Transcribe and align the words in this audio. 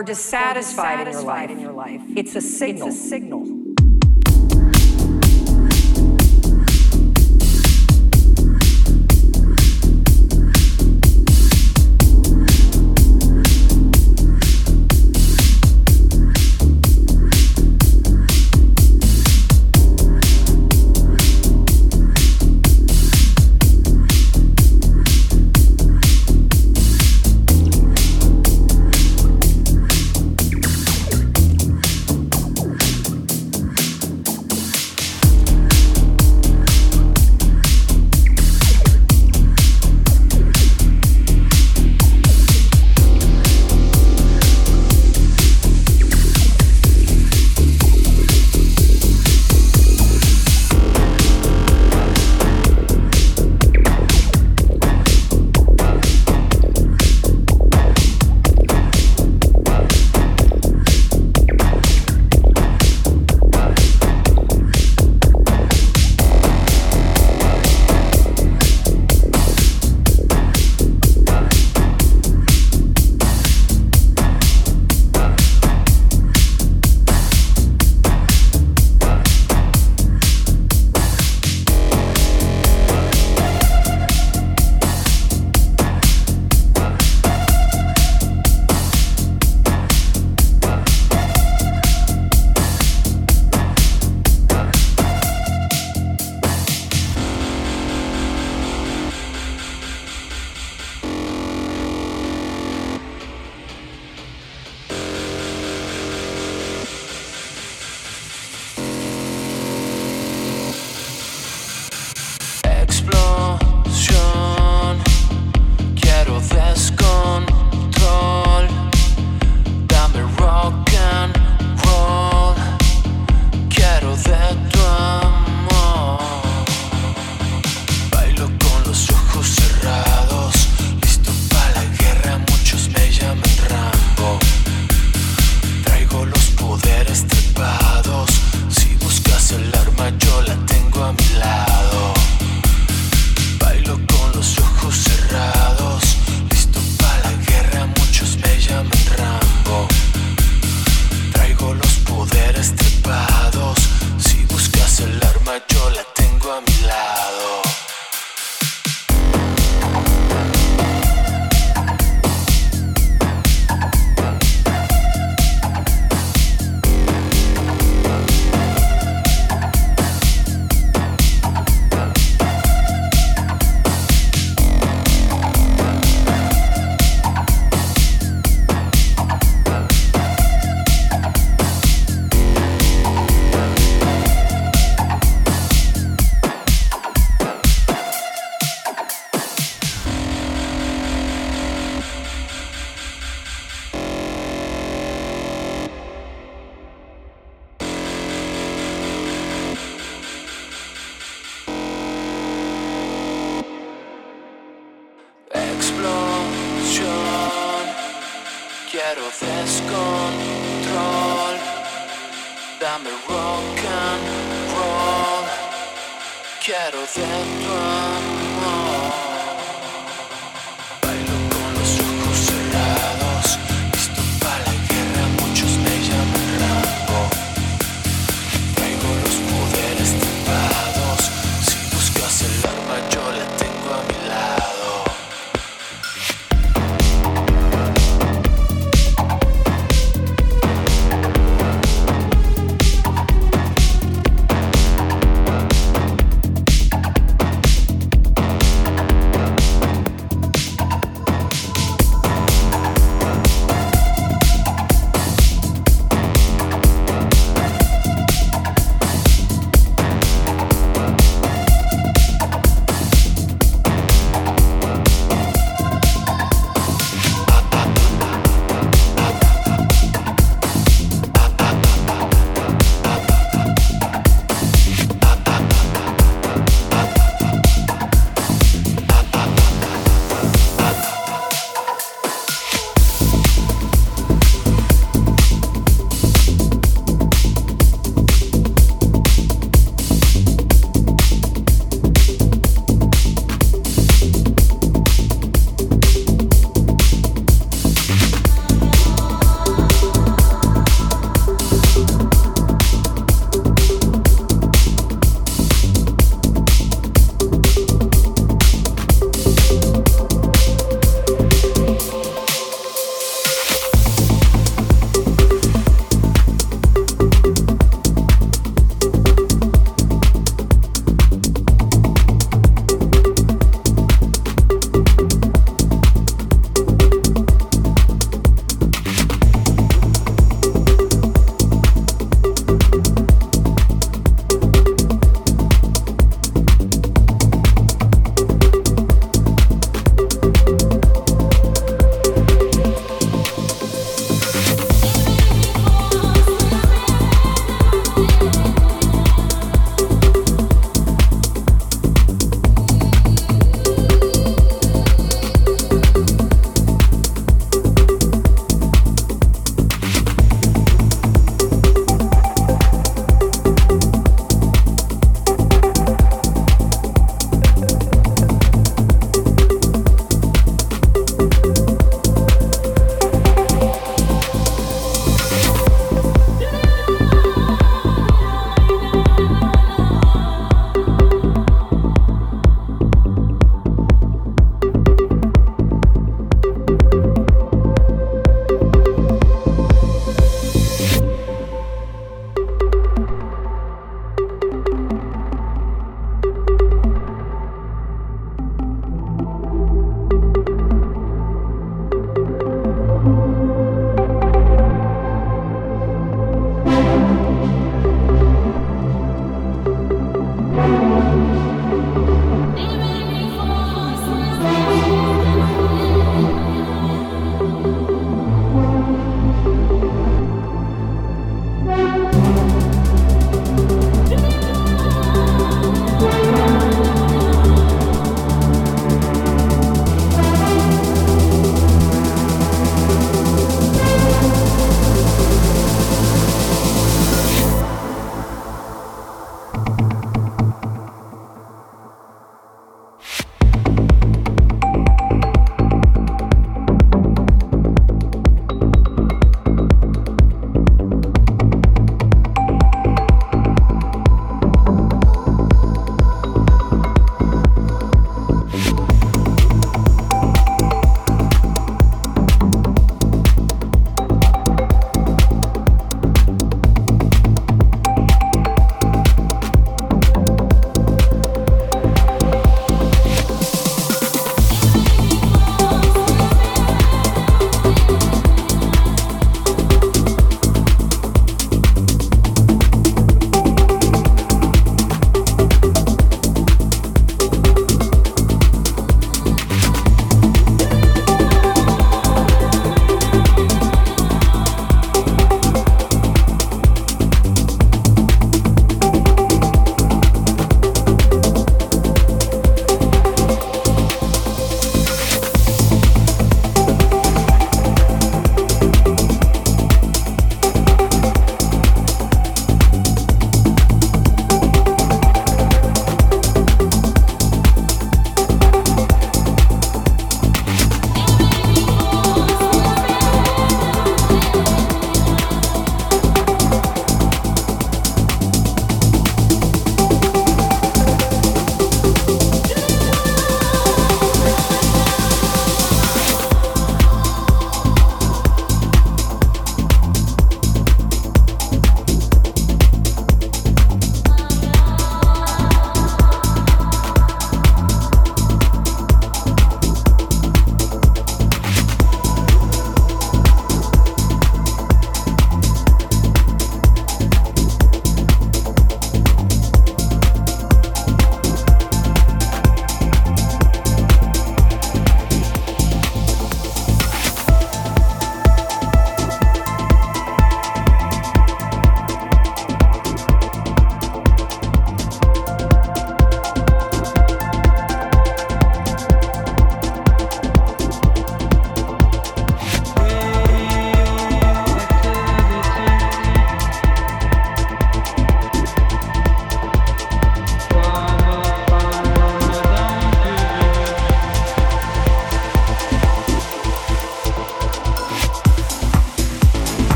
or 0.00 0.02
dissatisfied, 0.02 1.00
or 1.00 1.04
dissatisfied 1.04 1.50
in, 1.50 1.60
your 1.60 1.72
life, 1.72 1.92
in 1.92 2.00
your 2.00 2.08
life, 2.08 2.16
it's 2.16 2.34
a 2.34 2.40
signal. 2.40 2.88
It's 2.88 2.96
a 2.96 3.00
signal. 3.00 3.29